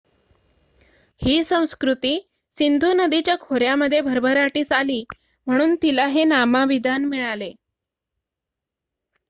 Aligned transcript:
ही 1.21 1.43
संस्कृती 1.43 2.13
सिंधू 2.55 2.91
नदीच्या 2.93 3.35
खोऱ्यामध्ये 3.41 3.99
भरभराटीस 4.01 4.71
आली 4.71 5.03
म्हणून 5.47 5.75
तिला 5.75 6.07
हे 6.07 6.23
नामाभिमान 6.23 7.05
मिळाले 7.05 7.51